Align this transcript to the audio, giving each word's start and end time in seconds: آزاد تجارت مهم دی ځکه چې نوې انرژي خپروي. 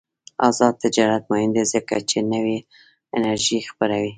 آزاد 0.47 0.73
تجارت 0.83 1.23
مهم 1.31 1.49
دی 1.55 1.63
ځکه 1.73 1.95
چې 2.09 2.17
نوې 2.33 2.57
انرژي 3.15 3.59
خپروي. 3.69 4.09